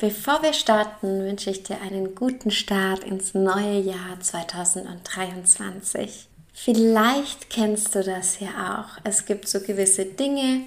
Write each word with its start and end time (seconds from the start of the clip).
Bevor 0.00 0.42
wir 0.42 0.54
starten, 0.54 1.26
wünsche 1.26 1.50
ich 1.50 1.62
dir 1.62 1.78
einen 1.82 2.14
guten 2.14 2.50
Start 2.50 3.04
ins 3.04 3.34
neue 3.34 3.80
Jahr 3.80 4.18
2023. 4.18 6.26
Vielleicht 6.54 7.50
kennst 7.50 7.94
du 7.94 8.02
das 8.02 8.40
ja 8.40 8.80
auch. 8.80 8.98
Es 9.04 9.26
gibt 9.26 9.46
so 9.46 9.60
gewisse 9.60 10.06
Dinge, 10.06 10.62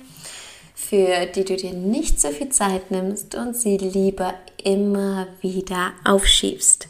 für 0.75 1.25
die 1.25 1.45
du 1.45 1.55
dir 1.55 1.73
nicht 1.73 2.22
so 2.22 2.30
viel 2.30 2.49
Zeit 2.49 2.91
nimmst 2.91 3.34
und 3.34 3.58
sie 3.58 3.77
lieber 3.77 4.35
immer 4.63 5.25
wieder 5.41 5.94
aufschiebst. 6.05 6.88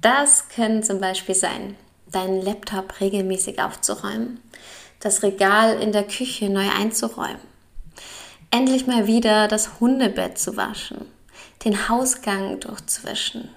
Das 0.00 0.48
können 0.48 0.82
zum 0.82 1.00
Beispiel 1.00 1.34
sein, 1.34 1.76
deinen 2.10 2.40
Laptop 2.40 2.98
regelmäßig 2.98 3.60
aufzuräumen, 3.60 4.40
das 5.00 5.22
Regal 5.22 5.82
in 5.82 5.92
der 5.92 6.04
Küche 6.04 6.48
neu 6.48 6.70
einzuräumen 6.70 7.49
endlich 8.50 8.86
mal 8.86 9.06
wieder 9.06 9.48
das 9.48 9.80
Hundebett 9.80 10.38
zu 10.38 10.56
waschen, 10.56 11.06
den 11.64 11.88
Hausgang 11.88 12.60
durchzuwischen, 12.60 13.48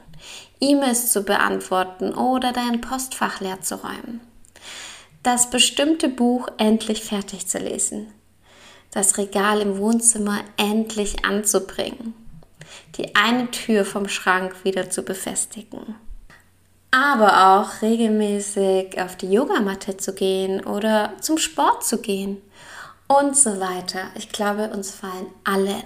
E-Mails 0.60 1.12
zu 1.12 1.24
beantworten 1.24 2.14
oder 2.14 2.52
dein 2.52 2.82
Postfach 2.82 3.40
leer 3.42 3.62
zu 3.62 3.76
räumen, 3.76 4.22
das 5.24 5.50
bestimmte 5.50 6.10
Buch 6.10 6.48
endlich 6.58 7.04
fertig 7.04 7.48
zu 7.48 7.58
lesen, 7.58 8.08
das 8.92 9.18
Regal 9.18 9.62
im 9.62 9.78
Wohnzimmer 9.78 10.42
endlich 10.58 11.26
anzubringen, 11.26 12.14
die 12.96 13.16
eine 13.16 13.50
Tür 13.52 13.86
vom 13.86 14.08
Schrank 14.08 14.64
wieder 14.64 14.90
zu 14.90 15.04
befestigen. 15.04 15.96
Aber 16.92 17.58
auch 17.58 17.82
regelmäßig 17.82 19.02
auf 19.02 19.16
die 19.16 19.32
Yogamatte 19.32 19.98
zu 19.98 20.14
gehen 20.14 20.64
oder 20.64 21.14
zum 21.20 21.40
Sport 21.40 21.84
zu 21.84 22.00
gehen 22.00 22.40
und 23.20 23.38
so 23.38 23.60
weiter. 23.60 24.08
Ich 24.16 24.30
glaube, 24.30 24.70
uns 24.70 24.92
fallen 24.92 25.28
alle 25.44 25.84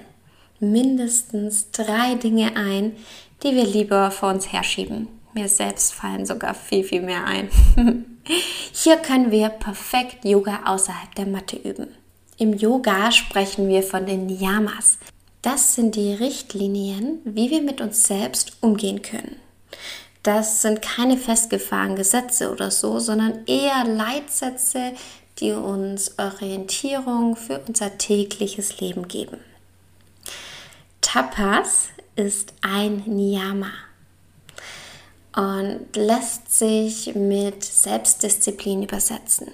mindestens 0.59 1.71
drei 1.71 2.15
Dinge 2.15 2.55
ein, 2.55 2.95
die 3.43 3.55
wir 3.55 3.65
lieber 3.65 4.11
vor 4.11 4.29
uns 4.29 4.51
herschieben. 4.51 5.07
Mir 5.33 5.47
selbst 5.47 5.93
fallen 5.93 6.25
sogar 6.25 6.55
viel, 6.55 6.83
viel 6.83 7.01
mehr 7.01 7.25
ein. 7.25 7.49
Hier 8.73 8.97
können 8.97 9.31
wir 9.31 9.49
perfekt 9.49 10.25
Yoga 10.25 10.61
außerhalb 10.65 11.13
der 11.15 11.27
Matte 11.27 11.57
üben. 11.57 11.87
Im 12.37 12.53
Yoga 12.53 13.11
sprechen 13.11 13.67
wir 13.67 13.83
von 13.83 14.05
den 14.05 14.25
Niyamas. 14.25 14.97
Das 15.41 15.75
sind 15.75 15.95
die 15.95 16.13
Richtlinien, 16.13 17.19
wie 17.23 17.51
wir 17.51 17.61
mit 17.61 17.81
uns 17.81 18.03
selbst 18.03 18.57
umgehen 18.61 19.01
können. 19.01 19.37
Das 20.23 20.61
sind 20.61 20.81
keine 20.81 21.17
festgefahrenen 21.17 21.95
Gesetze 21.95 22.51
oder 22.51 22.69
so, 22.69 22.99
sondern 22.99 23.45
eher 23.45 23.85
Leitsätze, 23.85 24.93
die 25.39 25.51
uns 25.51 26.17
Orientierung 26.17 27.35
für 27.35 27.59
unser 27.67 27.97
tägliches 27.97 28.79
Leben 28.79 29.07
geben. 29.07 29.37
Tapas 31.01 31.89
ist 32.15 32.53
ein 32.61 33.03
Niyama 33.05 33.71
und 35.35 35.95
lässt 35.95 36.57
sich 36.57 37.13
mit 37.15 37.63
Selbstdisziplin 37.63 38.83
übersetzen. 38.83 39.51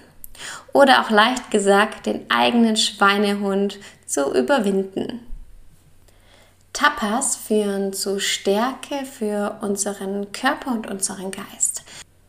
Oder 0.72 1.02
auch 1.02 1.10
leicht 1.10 1.50
gesagt, 1.50 2.06
den 2.06 2.28
eigenen 2.30 2.76
Schweinehund 2.76 3.78
zu 4.06 4.34
überwinden. 4.34 5.20
Tapas 6.72 7.36
führen 7.36 7.92
zu 7.92 8.18
Stärke 8.18 9.04
für 9.06 9.58
unseren 9.60 10.32
Körper 10.32 10.72
und 10.72 10.90
unseren 10.90 11.30
Geist. 11.30 11.83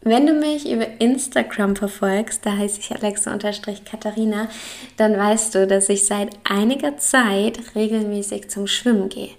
Wenn 0.08 0.28
du 0.28 0.34
mich 0.34 0.70
über 0.70 0.86
Instagram 1.02 1.76
verfolgst, 1.76 2.46
da 2.46 2.56
heiße 2.56 2.80
ich 2.80 2.92
Alexa-Katharina, 2.92 4.50
dann 4.98 5.18
weißt 5.18 5.56
du, 5.56 5.66
dass 5.66 5.90
ich 5.90 6.06
seit 6.06 6.30
einiger 6.44 7.00
Zeit 7.00 7.60
regelmäßig 7.74 8.52
zum 8.52 8.68
Schwimmen 8.68 9.10
gehe. 9.10 9.32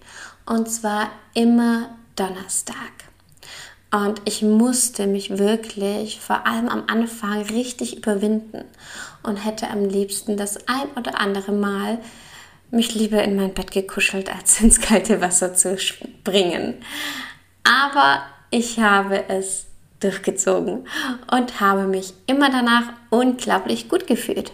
Und 0.45 0.69
zwar 0.69 1.13
immer 1.35 1.97
Donnerstag. 2.17 2.77
Und 3.93 4.21
ich 4.25 4.43
musste 4.43 5.07
mich 5.07 5.39
wirklich 5.39 6.19
vor 6.19 6.49
allem 6.49 6.69
am 6.69 6.83
Anfang 6.89 7.43
richtig 7.43 7.99
überwinden 7.99 8.65
und 9.23 9.37
hätte 9.37 9.71
am 9.71 9.85
liebsten 9.85 10.37
das 10.37 10.67
ein 10.67 10.89
oder 10.97 11.21
andere 11.21 11.53
Mal 11.53 11.99
mich 12.73 12.93
lieber 12.93 13.23
in 13.23 13.37
mein 13.37 13.55
Bett 13.55 13.71
gekuschelt, 13.71 14.35
als 14.35 14.61
ins 14.61 14.81
kalte 14.81 15.21
Wasser 15.21 15.55
zu 15.55 15.79
springen. 15.79 16.75
Aber 17.63 18.23
ich 18.51 18.81
habe 18.81 19.29
es 19.29 19.66
durchgezogen 20.01 20.87
und 21.31 21.61
habe 21.61 21.87
mich 21.87 22.15
immer 22.27 22.51
danach 22.51 22.93
unglaublich 23.11 23.89
gut 23.89 24.07
gefühlt. 24.07 24.53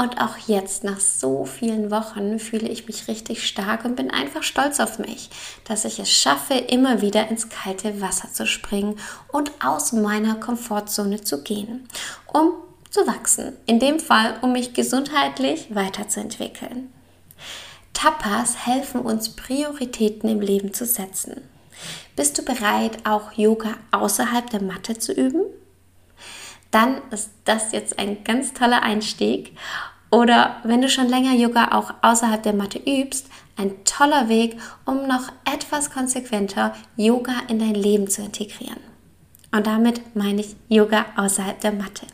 Und 0.00 0.18
auch 0.18 0.38
jetzt, 0.46 0.82
nach 0.82 0.98
so 0.98 1.44
vielen 1.44 1.90
Wochen, 1.90 2.38
fühle 2.38 2.68
ich 2.68 2.86
mich 2.86 3.06
richtig 3.06 3.46
stark 3.46 3.84
und 3.84 3.96
bin 3.96 4.10
einfach 4.10 4.42
stolz 4.42 4.80
auf 4.80 4.98
mich, 4.98 5.28
dass 5.64 5.84
ich 5.84 5.98
es 5.98 6.10
schaffe, 6.10 6.54
immer 6.54 7.02
wieder 7.02 7.28
ins 7.28 7.50
kalte 7.50 8.00
Wasser 8.00 8.32
zu 8.32 8.46
springen 8.46 8.98
und 9.30 9.50
aus 9.62 9.92
meiner 9.92 10.36
Komfortzone 10.36 11.20
zu 11.20 11.42
gehen, 11.42 11.86
um 12.32 12.52
zu 12.88 13.06
wachsen. 13.06 13.58
In 13.66 13.78
dem 13.78 14.00
Fall, 14.00 14.38
um 14.40 14.52
mich 14.52 14.72
gesundheitlich 14.72 15.74
weiterzuentwickeln. 15.74 16.90
Tapas 17.92 18.66
helfen 18.66 19.02
uns, 19.02 19.28
Prioritäten 19.28 20.30
im 20.30 20.40
Leben 20.40 20.72
zu 20.72 20.86
setzen. 20.86 21.42
Bist 22.16 22.38
du 22.38 22.44
bereit, 22.44 22.98
auch 23.04 23.32
Yoga 23.32 23.74
außerhalb 23.90 24.50
der 24.50 24.62
Matte 24.62 24.98
zu 24.98 25.12
üben? 25.12 25.42
Dann 26.70 27.00
ist 27.10 27.30
das 27.44 27.72
jetzt 27.72 27.98
ein 27.98 28.22
ganz 28.24 28.52
toller 28.52 28.82
Einstieg. 28.82 29.56
Oder 30.10 30.56
wenn 30.64 30.82
du 30.82 30.88
schon 30.88 31.08
länger 31.08 31.34
Yoga 31.34 31.68
auch 31.72 31.94
außerhalb 32.02 32.42
der 32.42 32.52
Matte 32.52 32.78
übst, 32.78 33.26
ein 33.56 33.84
toller 33.84 34.28
Weg, 34.28 34.58
um 34.84 35.06
noch 35.06 35.30
etwas 35.44 35.90
konsequenter 35.90 36.74
Yoga 36.96 37.34
in 37.48 37.58
dein 37.58 37.74
Leben 37.74 38.08
zu 38.08 38.22
integrieren. 38.22 38.80
Und 39.52 39.66
damit 39.66 40.16
meine 40.16 40.40
ich 40.40 40.56
Yoga 40.68 41.06
außerhalb 41.16 41.60
der 41.60 41.72
Matte. 41.72 42.06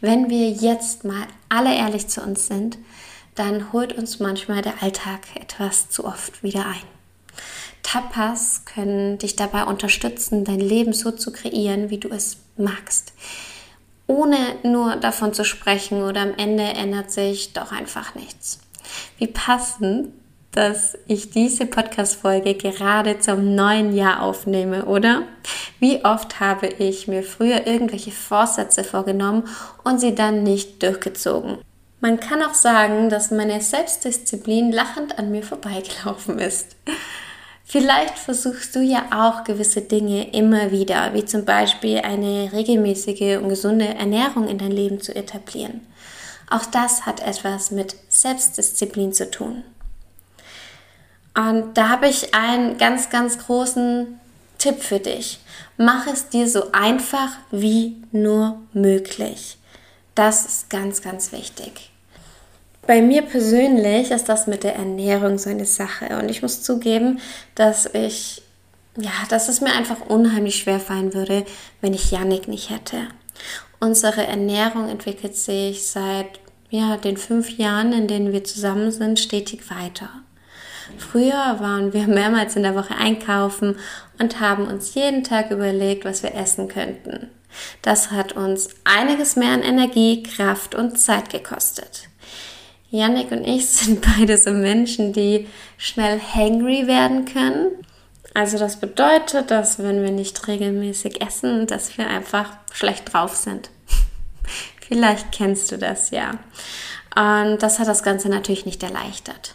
Wenn 0.00 0.30
wir 0.30 0.50
jetzt 0.50 1.04
mal 1.04 1.26
alle 1.48 1.74
ehrlich 1.74 2.08
zu 2.08 2.20
uns 2.22 2.46
sind, 2.46 2.78
dann 3.34 3.72
holt 3.72 3.92
uns 3.92 4.20
manchmal 4.20 4.62
der 4.62 4.82
Alltag 4.82 5.20
etwas 5.34 5.88
zu 5.88 6.04
oft 6.04 6.42
wieder 6.42 6.66
ein. 6.66 6.93
Tapas 7.94 8.64
können 8.64 9.18
dich 9.18 9.36
dabei 9.36 9.66
unterstützen, 9.66 10.44
dein 10.44 10.58
Leben 10.58 10.92
so 10.92 11.12
zu 11.12 11.32
kreieren, 11.32 11.90
wie 11.90 11.98
du 11.98 12.08
es 12.08 12.38
magst. 12.56 13.12
Ohne 14.08 14.36
nur 14.64 14.96
davon 14.96 15.32
zu 15.32 15.44
sprechen 15.44 16.02
oder 16.02 16.22
am 16.22 16.34
Ende 16.36 16.64
ändert 16.64 17.12
sich 17.12 17.52
doch 17.52 17.70
einfach 17.70 18.16
nichts. 18.16 18.58
Wie 19.18 19.28
passend, 19.28 20.08
dass 20.50 20.98
ich 21.06 21.30
diese 21.30 21.66
Podcast-Folge 21.66 22.56
gerade 22.56 23.20
zum 23.20 23.54
neuen 23.54 23.94
Jahr 23.94 24.22
aufnehme, 24.22 24.86
oder? 24.86 25.22
Wie 25.78 26.04
oft 26.04 26.40
habe 26.40 26.66
ich 26.66 27.06
mir 27.06 27.22
früher 27.22 27.64
irgendwelche 27.68 28.10
Vorsätze 28.10 28.82
vorgenommen 28.82 29.44
und 29.84 30.00
sie 30.00 30.16
dann 30.16 30.42
nicht 30.42 30.82
durchgezogen? 30.82 31.58
Man 32.00 32.18
kann 32.18 32.42
auch 32.42 32.54
sagen, 32.54 33.08
dass 33.08 33.30
meine 33.30 33.60
Selbstdisziplin 33.60 34.72
lachend 34.72 35.16
an 35.16 35.30
mir 35.30 35.44
vorbeigelaufen 35.44 36.40
ist. 36.40 36.74
Vielleicht 37.64 38.18
versuchst 38.18 38.76
du 38.76 38.80
ja 38.80 39.06
auch 39.10 39.42
gewisse 39.42 39.80
Dinge 39.80 40.30
immer 40.32 40.70
wieder, 40.70 41.14
wie 41.14 41.24
zum 41.24 41.44
Beispiel 41.44 41.98
eine 41.98 42.52
regelmäßige 42.52 43.38
und 43.38 43.48
gesunde 43.48 43.86
Ernährung 43.86 44.48
in 44.48 44.58
dein 44.58 44.70
Leben 44.70 45.00
zu 45.00 45.16
etablieren. 45.16 45.80
Auch 46.50 46.66
das 46.66 47.06
hat 47.06 47.20
etwas 47.20 47.70
mit 47.70 47.96
Selbstdisziplin 48.08 49.12
zu 49.12 49.30
tun. 49.30 49.64
Und 51.36 51.74
da 51.74 51.88
habe 51.88 52.06
ich 52.06 52.34
einen 52.34 52.78
ganz, 52.78 53.10
ganz 53.10 53.38
großen 53.38 54.20
Tipp 54.58 54.82
für 54.82 55.00
dich. 55.00 55.40
Mach 55.76 56.06
es 56.06 56.28
dir 56.28 56.48
so 56.48 56.70
einfach 56.72 57.30
wie 57.50 57.96
nur 58.12 58.60
möglich. 58.72 59.58
Das 60.14 60.44
ist 60.44 60.70
ganz, 60.70 61.02
ganz 61.02 61.32
wichtig. 61.32 61.90
Bei 62.86 63.00
mir 63.00 63.22
persönlich 63.22 64.10
ist 64.10 64.28
das 64.28 64.46
mit 64.46 64.62
der 64.62 64.76
Ernährung 64.76 65.38
so 65.38 65.48
eine 65.50 65.64
Sache 65.64 66.18
und 66.18 66.30
ich 66.30 66.42
muss 66.42 66.62
zugeben, 66.62 67.20
dass 67.54 67.86
ich 67.86 68.42
ja, 68.96 69.10
dass 69.28 69.48
es 69.48 69.60
mir 69.60 69.72
einfach 69.72 70.00
unheimlich 70.08 70.56
schwer 70.56 70.78
fallen 70.78 71.14
würde, 71.14 71.44
wenn 71.80 71.94
ich 71.94 72.10
Yannick 72.10 72.46
nicht 72.48 72.70
hätte. 72.70 73.08
Unsere 73.80 74.26
Ernährung 74.26 74.88
entwickelt 74.88 75.36
sich 75.36 75.86
seit 75.86 76.38
ja, 76.70 76.96
den 76.96 77.16
fünf 77.16 77.58
Jahren, 77.58 77.92
in 77.92 78.06
denen 78.06 78.32
wir 78.32 78.44
zusammen 78.44 78.90
sind, 78.92 79.18
stetig 79.18 79.68
weiter. 79.70 80.10
Früher 80.98 81.56
waren 81.60 81.92
wir 81.92 82.06
mehrmals 82.06 82.56
in 82.56 82.62
der 82.62 82.74
Woche 82.74 82.94
einkaufen 82.94 83.76
und 84.18 84.40
haben 84.40 84.66
uns 84.66 84.94
jeden 84.94 85.24
Tag 85.24 85.50
überlegt, 85.50 86.04
was 86.04 86.22
wir 86.22 86.34
essen 86.34 86.68
könnten. 86.68 87.30
Das 87.82 88.10
hat 88.10 88.32
uns 88.32 88.68
einiges 88.84 89.36
mehr 89.36 89.52
an 89.52 89.62
Energie, 89.62 90.22
Kraft 90.22 90.74
und 90.74 90.98
Zeit 90.98 91.30
gekostet. 91.30 92.08
Yannick 92.94 93.32
und 93.32 93.44
ich 93.44 93.68
sind 93.68 94.06
beide 94.16 94.38
so 94.38 94.50
Menschen, 94.50 95.12
die 95.12 95.48
schnell 95.76 96.20
hangry 96.20 96.86
werden 96.86 97.24
können. 97.24 97.72
Also 98.34 98.58
das 98.58 98.78
bedeutet, 98.80 99.50
dass 99.50 99.78
wenn 99.78 100.02
wir 100.02 100.10
nicht 100.10 100.46
regelmäßig 100.48 101.20
essen, 101.20 101.66
dass 101.66 101.98
wir 101.98 102.06
einfach 102.08 102.52
schlecht 102.72 103.12
drauf 103.12 103.36
sind. 103.36 103.70
Vielleicht 104.88 105.32
kennst 105.32 105.70
du 105.72 105.78
das 105.78 106.10
ja. 106.10 106.32
Und 107.16 107.62
das 107.62 107.78
hat 107.78 107.88
das 107.88 108.02
Ganze 108.02 108.28
natürlich 108.28 108.66
nicht 108.66 108.82
erleichtert. 108.82 109.54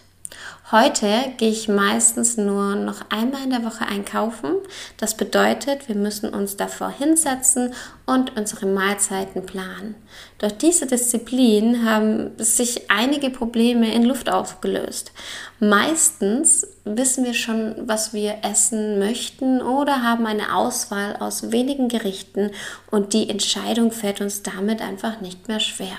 Heute 0.72 1.08
gehe 1.38 1.50
ich 1.50 1.68
meistens 1.68 2.38
nur 2.38 2.76
noch 2.76 3.02
einmal 3.10 3.44
in 3.44 3.50
der 3.50 3.66
Woche 3.66 3.88
einkaufen. 3.88 4.52
Das 4.98 5.18
bedeutet, 5.18 5.88
wir 5.88 5.96
müssen 5.96 6.30
uns 6.30 6.58
davor 6.58 6.92
hinsetzen 6.92 7.74
und 8.06 8.38
unsere 8.38 8.68
Mahlzeiten 8.68 9.48
planen. 9.48 9.96
Durch 10.38 10.56
diese 10.60 10.86
Disziplin 10.86 11.84
haben 11.90 12.34
sich 12.38 12.92
einige 12.92 13.32
Probleme 13.32 13.92
in 13.92 14.04
Luft 14.04 14.30
aufgelöst. 14.30 15.12
Meistens 15.60 16.68
wissen 16.86 17.26
wir 17.26 17.34
schon, 17.34 17.74
was 17.88 18.14
wir 18.14 18.36
essen 18.44 19.00
möchten 19.00 19.64
oder 19.64 20.04
haben 20.04 20.28
eine 20.28 20.54
Auswahl 20.54 21.16
aus 21.16 21.52
wenigen 21.52 21.88
Gerichten 21.88 22.52
und 22.92 23.14
die 23.14 23.28
Entscheidung 23.28 23.92
fällt 23.92 24.22
uns 24.22 24.44
damit 24.44 24.84
einfach 24.84 25.20
nicht 25.20 25.48
mehr 25.48 25.60
schwer. 25.60 25.98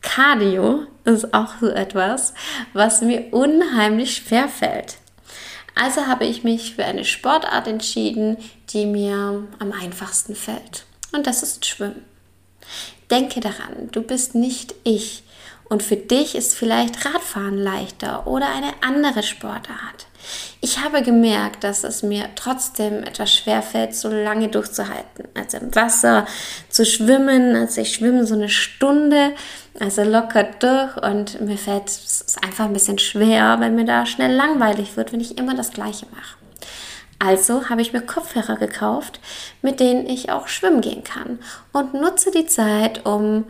Cardio 0.00 0.86
ist 1.08 1.34
auch 1.34 1.54
so 1.60 1.68
etwas, 1.68 2.34
was 2.72 3.00
mir 3.00 3.32
unheimlich 3.32 4.16
schwer 4.16 4.48
fällt. 4.48 4.98
Also 5.74 6.06
habe 6.06 6.26
ich 6.26 6.44
mich 6.44 6.74
für 6.74 6.84
eine 6.84 7.04
Sportart 7.04 7.66
entschieden, 7.66 8.36
die 8.70 8.86
mir 8.86 9.46
am 9.58 9.72
einfachsten 9.72 10.34
fällt. 10.34 10.84
Und 11.12 11.26
das 11.26 11.42
ist 11.42 11.66
Schwimmen. 11.66 12.04
Denke 13.10 13.40
daran, 13.40 13.88
du 13.92 14.02
bist 14.02 14.34
nicht 14.34 14.74
ich. 14.84 15.22
Und 15.68 15.82
für 15.82 15.96
dich 15.96 16.34
ist 16.34 16.54
vielleicht 16.54 17.04
Radfahren 17.04 17.58
leichter 17.58 18.26
oder 18.26 18.48
eine 18.48 18.72
andere 18.80 19.22
Sportart. 19.22 20.06
Ich 20.60 20.82
habe 20.82 21.02
gemerkt, 21.02 21.62
dass 21.62 21.84
es 21.84 22.02
mir 22.02 22.30
trotzdem 22.34 23.04
etwas 23.04 23.32
schwer 23.32 23.62
fällt, 23.62 23.94
so 23.94 24.08
lange 24.08 24.48
durchzuhalten. 24.48 25.28
Also 25.34 25.58
im 25.58 25.74
Wasser 25.74 26.26
zu 26.68 26.84
schwimmen, 26.84 27.54
also 27.54 27.80
ich 27.82 27.94
schwimme 27.94 28.26
so 28.26 28.34
eine 28.34 28.48
Stunde, 28.48 29.34
also 29.78 30.02
locker 30.02 30.44
durch 30.44 30.96
und 30.96 31.40
mir 31.40 31.58
fällt 31.58 31.88
es 31.88 32.36
einfach 32.42 32.64
ein 32.64 32.72
bisschen 32.72 32.98
schwer, 32.98 33.56
weil 33.60 33.70
mir 33.70 33.84
da 33.84 34.06
schnell 34.06 34.34
langweilig 34.34 34.96
wird, 34.96 35.12
wenn 35.12 35.20
ich 35.20 35.38
immer 35.38 35.54
das 35.54 35.70
Gleiche 35.70 36.06
mache. 36.06 36.36
Also 37.20 37.68
habe 37.68 37.82
ich 37.82 37.92
mir 37.92 38.00
Kopfhörer 38.00 38.56
gekauft, 38.56 39.20
mit 39.60 39.80
denen 39.80 40.06
ich 40.06 40.30
auch 40.30 40.48
schwimmen 40.48 40.80
gehen 40.80 41.02
kann 41.02 41.40
und 41.72 41.94
nutze 41.94 42.30
die 42.30 42.46
Zeit, 42.46 43.06
um 43.06 43.44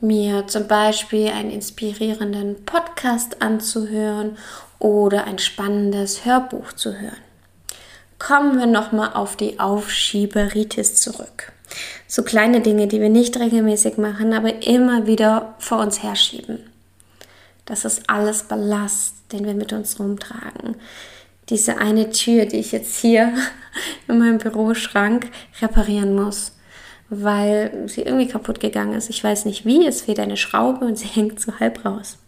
mir 0.00 0.46
zum 0.46 0.68
Beispiel 0.68 1.28
einen 1.28 1.50
inspirierenden 1.50 2.64
Podcast 2.64 3.42
anzuhören 3.42 4.36
oder 4.78 5.24
ein 5.24 5.38
spannendes 5.38 6.24
Hörbuch 6.24 6.72
zu 6.72 6.98
hören. 6.98 7.16
Kommen 8.18 8.58
wir 8.58 8.66
nochmal 8.66 9.12
auf 9.14 9.36
die 9.36 9.60
Aufschieberitis 9.60 10.96
zurück. 10.96 11.52
So 12.06 12.22
kleine 12.22 12.60
Dinge, 12.60 12.88
die 12.88 13.00
wir 13.00 13.10
nicht 13.10 13.38
regelmäßig 13.38 13.98
machen, 13.98 14.32
aber 14.32 14.62
immer 14.66 15.06
wieder 15.06 15.54
vor 15.58 15.78
uns 15.78 16.02
herschieben. 16.02 16.58
Das 17.64 17.84
ist 17.84 18.08
alles 18.08 18.44
Ballast, 18.44 19.14
den 19.32 19.44
wir 19.44 19.54
mit 19.54 19.72
uns 19.72 20.00
rumtragen. 20.00 20.76
Diese 21.50 21.78
eine 21.78 22.10
Tür, 22.10 22.46
die 22.46 22.58
ich 22.58 22.72
jetzt 22.72 22.96
hier 22.96 23.34
in 24.08 24.18
meinem 24.18 24.38
Büroschrank 24.38 25.30
reparieren 25.60 26.14
muss, 26.14 26.52
weil 27.10 27.84
sie 27.86 28.02
irgendwie 28.02 28.28
kaputt 28.28 28.60
gegangen 28.60 28.94
ist. 28.94 29.10
Ich 29.10 29.22
weiß 29.22 29.44
nicht 29.44 29.64
wie, 29.64 29.86
es 29.86 30.02
fehlt 30.02 30.20
eine 30.20 30.36
Schraube 30.36 30.84
und 30.84 30.98
sie 30.98 31.08
hängt 31.08 31.40
so 31.40 31.58
halb 31.58 31.84
raus. 31.84 32.18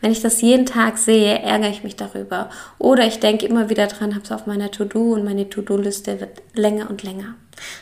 Wenn 0.00 0.12
ich 0.12 0.20
das 0.20 0.40
jeden 0.40 0.66
Tag 0.66 0.98
sehe, 0.98 1.38
ärgere 1.38 1.70
ich 1.70 1.84
mich 1.84 1.94
darüber. 1.94 2.50
Oder 2.78 3.06
ich 3.06 3.20
denke 3.20 3.46
immer 3.46 3.68
wieder 3.68 3.86
dran, 3.86 4.14
habe 4.14 4.24
es 4.24 4.32
auf 4.32 4.46
meiner 4.46 4.70
To-Do 4.70 5.12
und 5.12 5.24
meine 5.24 5.48
To-Do-Liste 5.48 6.20
wird 6.20 6.42
länger 6.54 6.90
und 6.90 7.02
länger. 7.02 7.34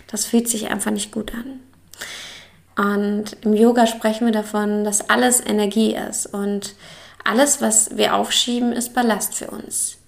Das 0.08 0.26
fühlt 0.26 0.48
sich 0.48 0.70
einfach 0.70 0.90
nicht 0.90 1.12
gut 1.12 1.32
an. 1.34 1.60
Und 2.76 3.36
im 3.42 3.54
Yoga 3.54 3.86
sprechen 3.86 4.26
wir 4.26 4.32
davon, 4.32 4.84
dass 4.84 5.08
alles 5.08 5.44
Energie 5.44 5.94
ist 5.94 6.26
und 6.26 6.74
alles, 7.24 7.60
was 7.60 7.96
wir 7.96 8.14
aufschieben, 8.14 8.72
ist 8.72 8.94
Ballast 8.94 9.34
für 9.34 9.50
uns. 9.50 9.98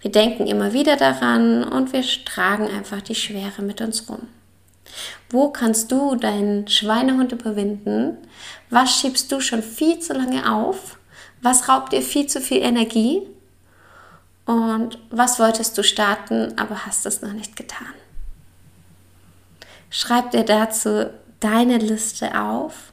Wir 0.00 0.10
denken 0.10 0.46
immer 0.46 0.72
wieder 0.72 0.96
daran 0.96 1.64
und 1.64 1.92
wir 1.92 2.02
tragen 2.24 2.68
einfach 2.68 3.02
die 3.02 3.14
Schwere 3.14 3.62
mit 3.62 3.80
uns 3.80 4.08
rum. 4.08 4.28
Wo 5.28 5.50
kannst 5.50 5.92
du 5.92 6.16
deinen 6.16 6.68
Schweinehund 6.68 7.32
überwinden? 7.32 8.18
Was 8.68 8.98
schiebst 8.98 9.30
du 9.32 9.40
schon 9.40 9.62
viel 9.62 9.98
zu 10.00 10.12
lange 10.12 10.52
auf? 10.52 10.98
Was 11.42 11.68
raubt 11.68 11.92
dir 11.92 12.02
viel 12.02 12.26
zu 12.26 12.40
viel 12.40 12.62
Energie? 12.62 13.22
Und 14.44 14.98
was 15.10 15.38
wolltest 15.38 15.78
du 15.78 15.82
starten, 15.82 16.54
aber 16.58 16.86
hast 16.86 17.06
es 17.06 17.22
noch 17.22 17.32
nicht 17.32 17.56
getan? 17.56 17.94
Schreib 19.90 20.30
dir 20.32 20.44
dazu 20.44 21.10
deine 21.40 21.78
Liste 21.78 22.40
auf. 22.40 22.92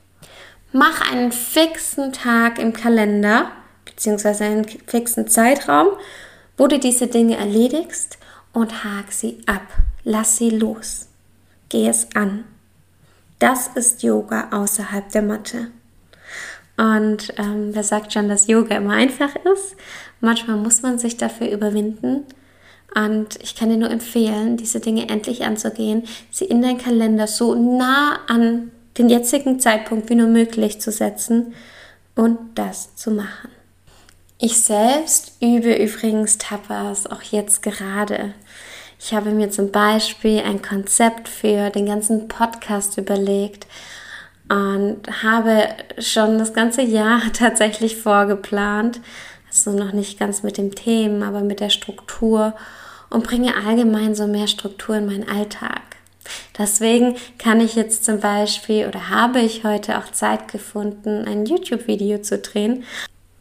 Mach 0.72 1.12
einen 1.12 1.32
fixen 1.32 2.14
Tag 2.14 2.60
im 2.60 2.74
Kalender, 2.74 3.52
beziehungsweise 3.86 4.44
einen 4.44 4.68
fixen 4.68 5.28
Zeitraum, 5.28 5.88
wo 6.58 6.68
du 6.68 6.80
diese 6.80 7.08
Dinge 7.08 7.38
erledigst 7.38 8.18
und 8.54 8.84
hak 8.84 9.12
sie 9.12 9.40
ab. 9.46 9.64
Lass 10.04 10.38
sie 10.38 10.50
los. 10.50 11.07
Geh 11.70 11.88
es 11.88 12.08
an. 12.16 12.46
Das 13.40 13.68
ist 13.76 14.04
Yoga 14.04 14.50
außerhalb 14.52 15.12
der 15.12 15.22
Matte. 15.22 15.72
Und 16.78 17.34
ähm, 17.38 17.70
wer 17.74 17.84
sagt 17.84 18.14
schon, 18.14 18.30
dass 18.30 18.48
Yoga 18.48 18.78
immer 18.78 18.94
einfach 18.94 19.36
ist? 19.36 19.76
Manchmal 20.22 20.58
muss 20.58 20.82
man 20.82 21.00
sich 21.00 21.18
dafür 21.18 21.50
überwinden. 21.50 22.26
Und 22.96 23.42
ich 23.42 23.56
kann 23.56 23.70
dir 23.70 23.78
nur 23.78 23.92
empfehlen, 23.92 24.58
diese 24.58 24.80
Dinge 24.80 25.10
endlich 25.10 25.44
anzugehen, 25.44 26.04
sie 26.32 26.46
in 26.46 26.62
deinen 26.62 26.78
Kalender 26.78 27.28
so 27.28 27.54
nah 27.54 28.20
an 28.28 28.72
den 28.98 29.10
jetzigen 29.10 29.60
Zeitpunkt 29.60 30.10
wie 30.10 30.16
nur 30.16 30.28
möglich 30.28 30.80
zu 30.82 30.92
setzen 30.92 31.54
und 32.16 32.38
das 32.56 32.96
zu 32.96 33.12
machen. 33.12 33.50
Ich 34.40 34.62
selbst 34.62 35.34
übe 35.42 35.74
übrigens 35.76 36.38
Tapas 36.38 37.08
auch 37.08 37.22
jetzt 37.24 37.62
gerade. 37.62 38.34
Ich 39.00 39.14
habe 39.14 39.30
mir 39.30 39.50
zum 39.52 39.72
Beispiel 39.72 40.40
ein 40.40 40.62
Konzept 40.62 41.28
für 41.30 41.70
den 41.70 41.86
ganzen 41.86 42.28
Podcast 42.28 42.98
überlegt 42.98 43.68
und 44.50 45.02
habe 45.24 45.68
schon 46.00 46.40
das 46.40 46.54
ganze 46.54 46.82
Jahr 46.82 47.22
tatsächlich 47.34 47.98
vorgeplant, 47.98 49.00
also 49.48 49.72
noch 49.72 49.94
nicht 49.94 50.20
ganz 50.20 50.44
mit 50.44 50.58
dem 50.58 50.76
Themen, 50.76 51.24
aber 51.24 51.42
mit 51.42 51.60
der 51.60 51.70
Struktur 51.70 52.54
und 53.10 53.26
bringe 53.26 53.56
allgemein 53.56 54.16
so 54.16 54.28
mehr 54.28 54.48
Struktur 54.48 54.96
in 54.96 55.06
meinen 55.06 55.30
Alltag. 55.30 55.82
Deswegen 56.58 57.16
kann 57.38 57.62
ich 57.62 57.76
jetzt 57.76 58.04
zum 58.04 58.20
Beispiel 58.20 58.88
oder 58.88 59.10
habe 59.10 59.40
ich 59.40 59.64
heute 59.64 59.98
auch 59.98 60.12
Zeit 60.12 60.52
gefunden, 60.52 61.26
ein 61.26 61.46
YouTube-Video 61.46 62.18
zu 62.20 62.40
drehen 62.40 62.84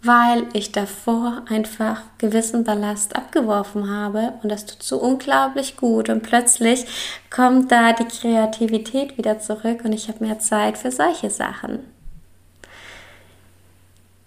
weil 0.06 0.46
ich 0.52 0.72
davor 0.72 1.42
einfach 1.48 2.02
gewissen 2.18 2.64
Ballast 2.64 3.16
abgeworfen 3.16 3.90
habe 3.90 4.34
und 4.42 4.50
das 4.50 4.66
tut 4.66 4.82
so 4.82 4.98
unglaublich 4.98 5.76
gut 5.76 6.08
und 6.08 6.22
plötzlich 6.22 6.86
kommt 7.30 7.72
da 7.72 7.92
die 7.92 8.04
Kreativität 8.04 9.18
wieder 9.18 9.38
zurück 9.38 9.80
und 9.84 9.92
ich 9.92 10.08
habe 10.08 10.24
mehr 10.24 10.38
Zeit 10.38 10.78
für 10.78 10.90
solche 10.90 11.30
Sachen. 11.30 11.80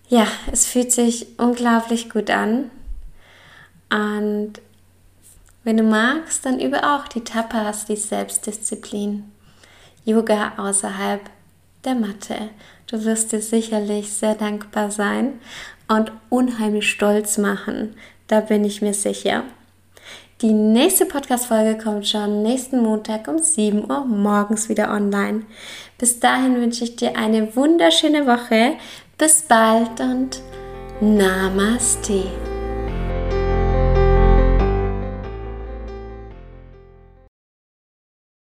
Ja, 0.07 0.27
es 0.51 0.65
fühlt 0.65 0.91
sich 0.91 1.39
unglaublich 1.39 2.09
gut 2.09 2.29
an 2.29 2.71
und 3.91 4.53
wenn 5.63 5.77
du 5.77 5.83
magst, 5.83 6.45
dann 6.45 6.59
übe 6.59 6.83
auch 6.83 7.07
die 7.07 7.23
Tapas, 7.23 7.85
die 7.85 7.95
Selbstdisziplin. 7.95 9.31
Yoga 10.05 10.53
außerhalb 10.57 11.21
der 11.83 11.95
Matte. 11.95 12.49
Du 12.89 13.05
wirst 13.05 13.31
dir 13.31 13.41
sicherlich 13.41 14.11
sehr 14.11 14.35
dankbar 14.35 14.89
sein 14.89 15.39
und 15.87 16.11
unheimlich 16.29 16.89
stolz 16.89 17.37
machen. 17.37 17.95
Da 18.27 18.41
bin 18.41 18.63
ich 18.63 18.81
mir 18.81 18.93
sicher. 18.93 19.43
Die 20.41 20.53
nächste 20.53 21.05
Podcast-Folge 21.05 21.77
kommt 21.83 22.07
schon 22.07 22.41
nächsten 22.41 22.81
Montag 22.81 23.27
um 23.27 23.39
7 23.39 23.91
Uhr 23.91 24.05
morgens 24.05 24.69
wieder 24.69 24.91
online. 24.91 25.43
Bis 25.97 26.19
dahin 26.19 26.55
wünsche 26.55 26.85
ich 26.85 26.95
dir 26.95 27.17
eine 27.17 27.55
wunderschöne 27.55 28.25
Woche. 28.25 28.77
Bis 29.17 29.41
bald 29.41 29.99
und 29.99 30.41
Namaste. 31.01 32.23